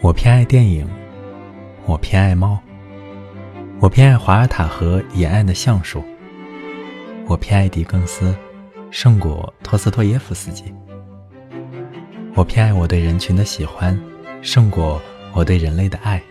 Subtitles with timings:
[0.00, 0.86] 我偏爱电影，
[1.84, 2.56] 我偏爱猫，
[3.80, 6.04] 我偏爱华尔塔河沿岸的橡树，
[7.26, 8.32] 我偏爱狄更斯，
[8.92, 10.72] 胜过托斯托耶夫斯基。
[12.36, 13.98] 我偏爱我对人群的喜欢，
[14.40, 15.02] 胜过
[15.34, 16.22] 我对人类的爱。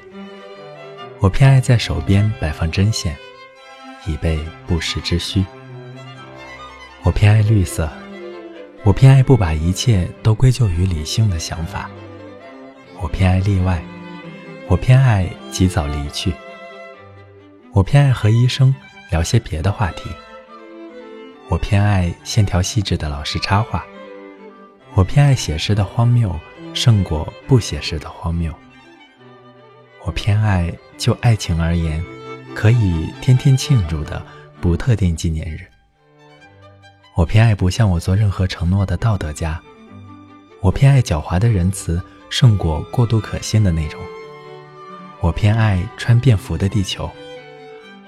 [1.20, 3.14] 我偏爱在手边摆放针线，
[4.08, 5.44] 以备不时之需。
[7.04, 7.90] 我偏爱绿色，
[8.86, 11.90] 我偏爱不把一切都归咎于理性的想法。
[13.00, 13.82] 我偏爱例外，
[14.68, 16.34] 我偏爱及早离去。
[17.72, 18.74] 我偏爱和医生
[19.12, 20.10] 聊些别的话题。
[21.50, 23.86] 我偏爱线条细致的老师插画。
[24.96, 26.36] 我偏爱写诗的荒谬，
[26.74, 28.52] 胜过不写诗的荒谬。
[30.04, 32.04] 我偏爱就爱情而言，
[32.56, 34.26] 可以天天庆祝的
[34.60, 35.68] 不特定纪念日。
[37.16, 39.62] 我偏爱不向我做任何承诺的道德家。
[40.62, 44.00] 我偏爱狡猾的仁慈，胜过过度可信的那种。
[45.20, 47.10] 我偏爱穿便服的地球。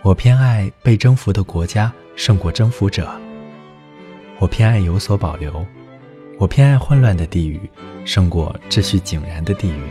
[0.01, 3.09] 我偏爱被征服的国家，胜过征服者。
[4.39, 5.65] 我偏爱有所保留。
[6.37, 7.59] 我偏爱混乱的地域，
[8.05, 9.83] 胜过秩序井然的地域。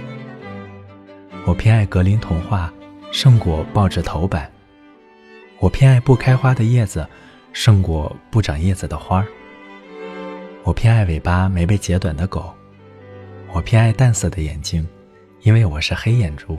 [1.45, 2.73] 我偏爱格林童话，
[3.11, 4.51] 胜过报纸头版。
[5.59, 7.07] 我偏爱不开花的叶子，
[7.53, 9.27] 胜过不长叶子的花儿。
[10.63, 12.55] 我偏爱尾巴没被截短的狗。
[13.53, 14.87] 我偏爱淡色的眼睛，
[15.43, 16.59] 因为我是黑眼珠。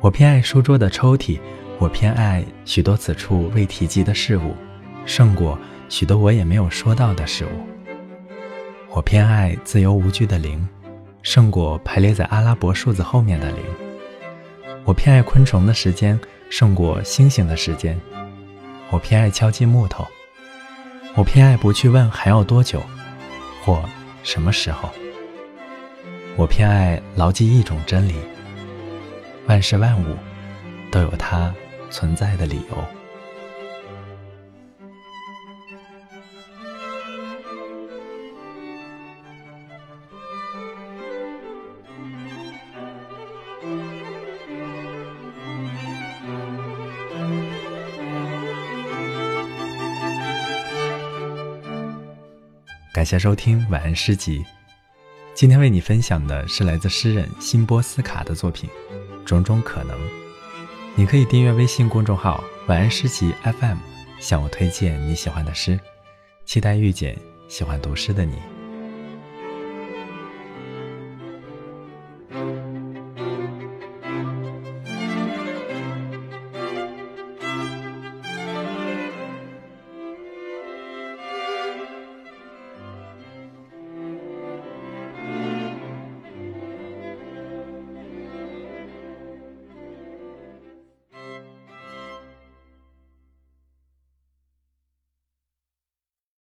[0.00, 1.38] 我偏爱书桌的抽屉。
[1.80, 4.54] 我偏爱许多此处未提及的事物，
[5.04, 7.48] 胜过许多我也没有说到的事物。
[8.90, 10.66] 我偏爱自由无惧的零，
[11.22, 13.58] 胜过排列在阿拉伯数字后面的零。
[14.84, 16.18] 我偏爱昆虫的时间，
[16.48, 18.00] 胜过星星的时间。
[18.90, 20.06] 我偏爱敲击木头。
[21.16, 22.80] 我偏爱不去问还要多久，
[23.64, 23.84] 或
[24.22, 24.88] 什么时候。
[26.36, 28.14] 我偏爱牢记一种真理：
[29.46, 30.16] 万事万物
[30.90, 31.54] 都有它
[31.90, 32.84] 存在的理由。
[52.92, 54.44] 感谢收听晚安诗集。
[55.34, 58.70] 今天为你分享的是来自诗人辛波斯卡的作品
[59.24, 59.98] 《种种可能》。
[60.94, 63.78] 你可以订阅微信公众号“晚安诗集 FM”，
[64.20, 65.78] 向我推荐你喜欢的诗，
[66.44, 67.18] 期待遇见
[67.48, 68.53] 喜欢读诗的你。